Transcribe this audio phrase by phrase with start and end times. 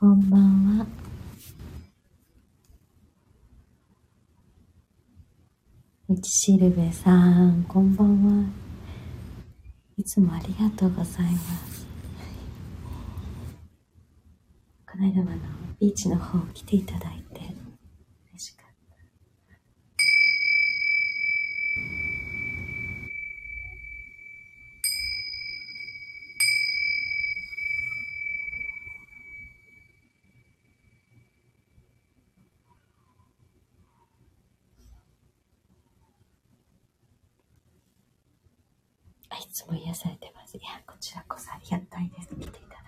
[0.00, 0.86] こんばんは。
[6.08, 7.14] 道しるべさ
[7.48, 8.48] ん、こんばんは。
[9.98, 11.86] いつもありがとうございます。
[14.90, 15.40] この間もあの、
[15.78, 17.40] ビーチの方来ていただいて、
[18.32, 18.70] 嬉しかった。
[39.36, 40.56] いつも癒されてます。
[40.56, 42.28] いや、こちらこそありがたいです。
[42.28, 42.79] 来ていただ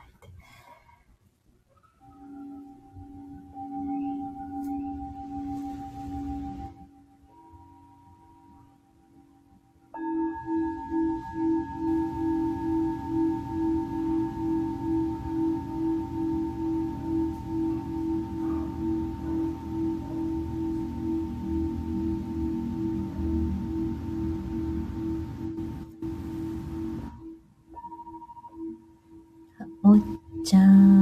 [29.99, 31.02] っちゃん。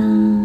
[0.00, 0.35] て。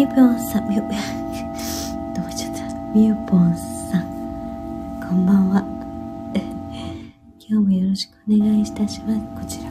[0.00, 0.82] みぽんさん、み、ど
[2.26, 2.64] うしちゃった？
[2.94, 4.02] みゆぽんさん、
[5.06, 5.62] こんばんは。
[7.38, 9.20] 今日もよろしくお願いいたします。
[9.38, 9.69] こちら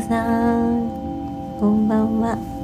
[0.00, 2.59] さん、こんばんは。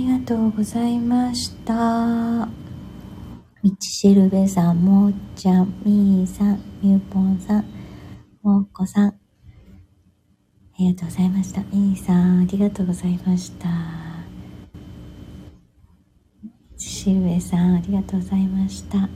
[0.00, 2.48] りがとうございました。
[3.62, 7.64] みちしるべさん、もーちゃん、みーさん、みゅぽんさん、
[8.42, 9.08] もっこさん。
[9.08, 9.14] あ
[10.78, 11.60] りがとうございました。
[11.70, 13.68] みーさん、ありがとうございました。
[16.42, 19.00] みちしるべさん、ありがとうございました。
[19.00, 19.08] い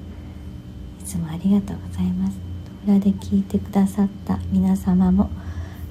[1.03, 2.39] つもありがとうございます。
[2.87, 5.31] 裏で聞いてくださった皆様も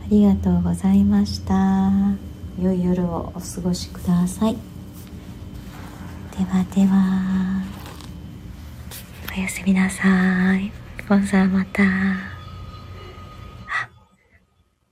[0.03, 1.91] ありがとうございました。
[2.61, 4.72] 良い夜をお過ごしください。
[6.35, 7.61] ではでは、
[9.37, 10.71] おやすみなさい。
[11.07, 11.83] ポンさんまた。
[11.83, 11.87] あ、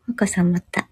[0.07, 0.87] お子さんまた。